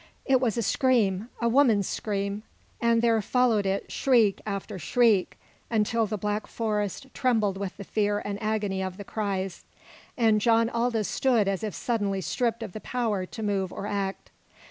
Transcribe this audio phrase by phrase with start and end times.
[0.25, 2.41] It was a scream a woman's scream,
[2.81, 5.37] and there followed it shriek after shriek,
[5.69, 9.63] until the black forest trembled with the fear and agony of the cries,
[10.17, 14.31] and John Aldous stood as if suddenly stripped of the power to move or act.